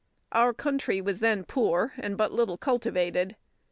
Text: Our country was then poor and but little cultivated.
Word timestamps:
Our 0.31 0.51
country 0.55 0.99
was 0.99 1.19
then 1.19 1.43
poor 1.43 1.93
and 1.95 2.17
but 2.17 2.33
little 2.33 2.57
cultivated. 2.57 3.35